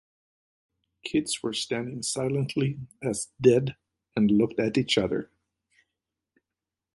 Kids 1.03 1.43
were 1.43 1.53
standing 1.53 2.01
silently 2.01 2.79
as 3.03 3.29
dead 3.39 3.75
and 4.15 4.31
looked 4.31 4.59
at 4.59 4.75
each 4.75 4.97
other. 4.97 5.29